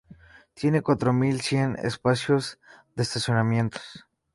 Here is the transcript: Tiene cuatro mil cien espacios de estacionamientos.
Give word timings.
Tiene 0.55 0.81
cuatro 0.81 1.13
mil 1.13 1.41
cien 1.41 1.77
espacios 1.83 2.57
de 2.95 3.03
estacionamientos. 3.03 4.07